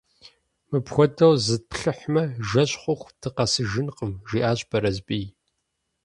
[0.69, 5.25] –Мыпхуэдэу зытплъыхьмэ, жэщ хъуху дыкъэсыжынкъым,– жиӀащ Бэрэсбий.